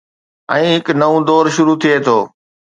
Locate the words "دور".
1.29-1.45